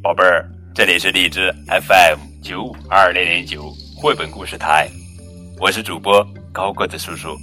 [0.00, 4.88] 宝贝儿，这里是荔枝 FM 九五二零零九绘本故事台，
[5.58, 7.36] 我是主播高个子叔叔，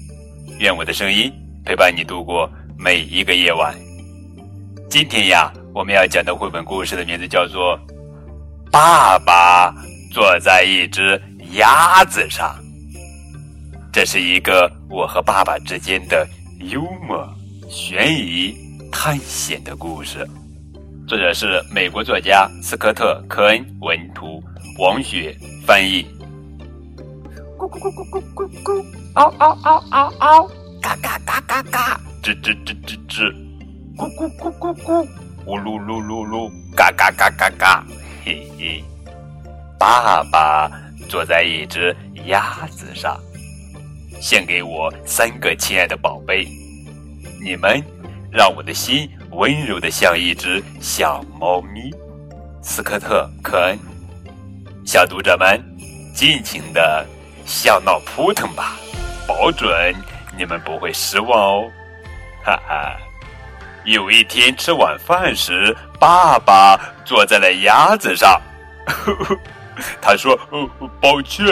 [0.57, 1.31] 愿我的声音
[1.65, 2.49] 陪伴你度过
[2.79, 3.75] 每一个夜晚。
[4.89, 7.77] 今天呀，我们要讲的绘本故事的名字叫做
[8.71, 9.75] 《爸爸
[10.13, 11.21] 坐在一只
[11.55, 12.55] 鸭子上》，
[13.91, 16.25] 这是一个我和爸爸之间的
[16.61, 17.27] 幽默、
[17.69, 18.55] 悬疑、
[18.89, 20.25] 探险的故事。
[21.07, 24.43] 作者是美国作家斯科特·科恩文图，
[24.79, 26.03] 王雪翻译。
[27.59, 30.49] 咕咕咕咕咕咕咕，嗷嗷嗷嗷嗷，
[30.81, 33.31] 嘎嘎嘎嘎嘎，吱吱吱吱吱，
[33.95, 35.07] 咕咕咕咕咕，
[35.45, 37.85] 呜噜噜噜噜，嘎嘎嘎嘎嘎，
[38.23, 38.83] 嘿嘿。
[39.77, 40.67] 爸爸
[41.07, 41.95] 坐在一只
[42.25, 43.15] 鸭子上，
[44.19, 46.47] 献给我三个亲爱的宝贝，
[47.43, 47.79] 你们
[48.31, 49.07] 让我的心。
[49.35, 51.93] 温柔的像一只小猫咪，
[52.61, 53.77] 斯科特·科恩。
[54.85, 55.61] 小读者们，
[56.13, 57.05] 尽情的
[57.45, 58.77] 笑闹扑腾吧，
[59.27, 59.93] 保准
[60.37, 61.71] 你们不会失望哦！
[62.45, 62.95] 哈哈。
[63.83, 68.41] 有一天吃晚饭时，爸爸坐在了鸭子上，
[70.01, 70.39] 他说
[71.01, 71.45] ：“抱歉。”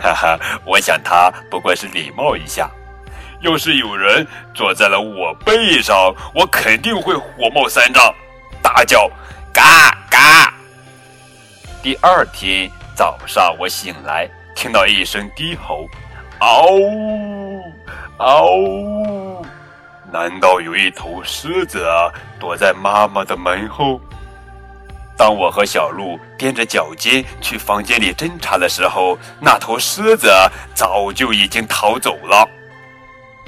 [0.00, 2.70] 哈哈，我想他不过是礼貌一下。
[3.42, 8.14] 要是有人坐在了我背上，我肯定会火冒三丈，
[8.62, 9.10] 大叫
[9.52, 10.54] “嘎嘎”。
[11.82, 15.88] 第二天早上，我醒来，听到一声低吼
[16.38, 17.60] ，“嗷呜，
[18.18, 19.44] 嗷呜！”
[20.12, 21.84] 难道有一头狮子
[22.38, 24.00] 躲在妈妈的门后？
[25.16, 30.30] 当我和小鹿踮着脚尖去房间里侦查的时候，那头狮子
[30.74, 32.48] 早就已经逃走了。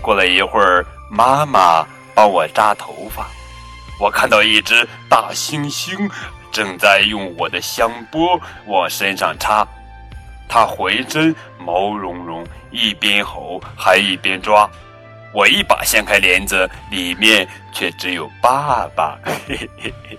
[0.04, 3.26] 过了一会儿，妈妈帮我扎头发，
[3.98, 6.10] 我看到一只大猩猩
[6.52, 9.66] 正在用我的香波往身上插，
[10.46, 14.68] 它浑身毛茸茸，一边吼还一边抓。
[15.32, 19.18] 我一把掀开帘子，里面却只有爸爸。
[19.24, 20.18] 嘿嘿嘿。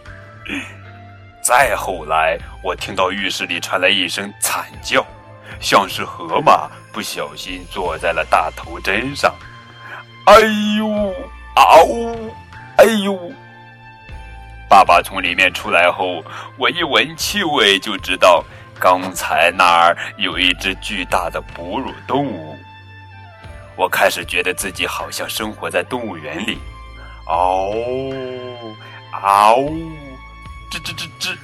[1.44, 5.06] 再后来，我听到浴室里传来一声惨叫，
[5.62, 9.32] 像是河马不小心坐在了大头针上。
[10.26, 10.40] 哎
[10.78, 11.14] 呦，
[11.56, 12.34] 啊呜，
[12.78, 13.32] 哎呦！
[14.68, 16.24] 爸爸从里面出来后，
[16.58, 18.44] 我一闻气味就知道
[18.80, 22.58] 刚才那儿有一只巨大的哺乳动物。
[23.76, 26.58] 我开始觉得自己好像生活在动物园里。
[27.28, 27.72] 嗷，
[29.12, 29.60] 嗷，
[30.72, 31.38] 吱吱吱吱，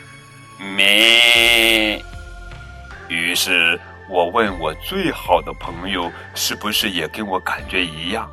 [0.75, 2.03] 咩！
[3.09, 8.27] 于是我问我最好的朋友，是不是也跟我感觉一样？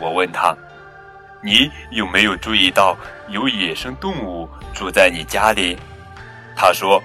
[0.00, 0.56] 我问他
[1.44, 2.96] ：“你有没有注意到
[3.28, 5.78] 有野生动物住在你家里？”
[6.56, 7.02] 他说：“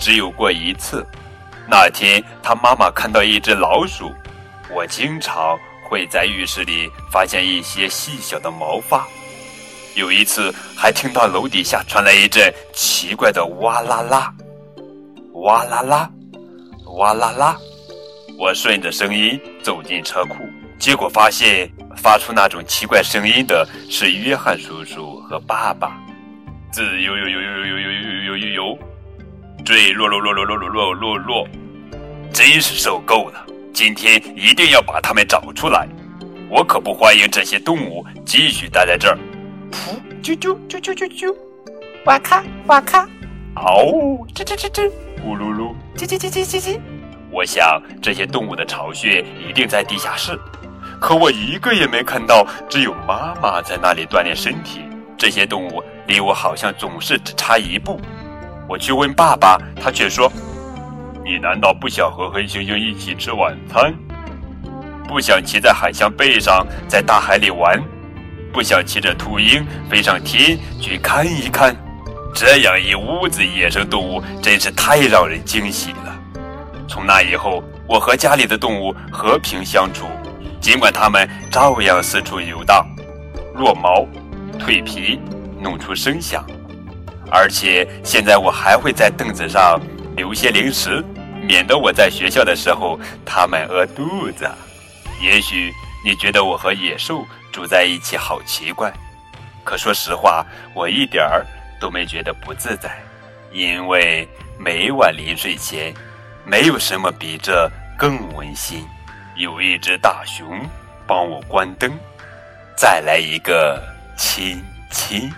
[0.00, 1.06] 只有过一次。
[1.68, 4.12] 那天他妈妈看到一只老鼠。
[4.70, 5.56] 我经常
[5.88, 9.06] 会在浴室里发现一些细小的毛发。
[9.94, 14.34] 有一次还听到楼底下传来一阵奇怪的哇啦啦，
[15.34, 16.10] 哇啦啦，
[16.96, 17.56] 哇啦啦。
[18.36, 20.34] 我顺着声音走进车库，
[20.78, 25.98] 结果发现。”发出那种奇怪声音的是约翰叔叔和爸爸。
[26.70, 28.78] 自由游游游游游游游游游游，
[29.64, 31.48] 坠落落落落落落落落落，
[32.30, 33.46] 真是受够了！
[33.72, 35.88] 今天一定要把它们找出来。
[36.50, 39.16] 我可不欢迎这些动物继续待在这儿。
[39.72, 39.96] 噗！
[40.22, 41.34] 啾啾啾啾啾啾！
[42.04, 43.08] 哇咔哇咔！
[43.54, 44.26] 嗷！
[44.34, 44.90] 吱吱吱吱！
[45.24, 45.74] 咕噜噜！
[45.96, 46.78] 叽叽叽叽叽叽！
[47.30, 50.38] 我想这些动物的巢穴一定在地下室。
[51.00, 54.80] 可我一个也没看到，只有妈妈在那里锻炼身体。
[55.16, 58.00] 这些动物离我好像总是只差一步。
[58.68, 60.30] 我去问爸爸，他却说
[61.24, 63.94] ：“你难道不想和黑猩猩一起吃晚餐？
[65.06, 67.82] 不想骑在海象背上在大海里玩？
[68.52, 71.76] 不想骑着秃鹰飞上天去看一看？
[72.34, 76.20] 这样一屋子野生动物真是太让人惊喜了。”
[76.88, 80.06] 从那以后，我和家里的动物和平相处。
[80.64, 82.88] 尽管它们照样四处游荡，
[83.54, 84.08] 落毛、
[84.58, 85.20] 蜕皮、
[85.60, 86.42] 弄出声响，
[87.30, 89.78] 而且现在我还会在凳子上
[90.16, 91.04] 留些零食，
[91.42, 94.50] 免得我在学校的时候它们饿肚子。
[95.20, 95.70] 也许
[96.02, 98.90] 你觉得我和野兽住在一起好奇怪，
[99.64, 101.44] 可说实话，我一点儿
[101.78, 102.90] 都没觉得不自在，
[103.52, 104.26] 因为
[104.58, 105.92] 每晚临睡前，
[106.42, 108.82] 没有什么比这更温馨。
[109.36, 110.60] 有一只大熊
[111.08, 111.90] 帮我关灯，
[112.76, 113.82] 再来一个
[114.16, 115.28] 亲亲。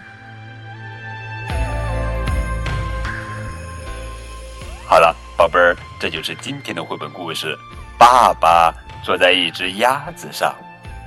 [4.87, 7.57] 好了，宝贝儿，这就是今天的绘本故事。
[7.99, 8.71] 爸爸
[9.03, 10.55] 坐在一只鸭子上。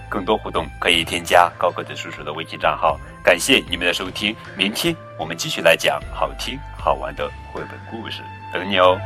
[0.10, 3.00] 更多互动可以添加高个子叔叔的微信账号。
[3.24, 9.00] 感谢你们的收听，明天我们继续来讲好听好玩的绘本故事，等你哦。